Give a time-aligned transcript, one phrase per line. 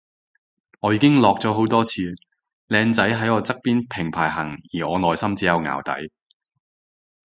[0.79, 2.15] 我已經落咗幾次，
[2.69, 6.11] 靚仔喺我側邊平排行而我內心只有淆底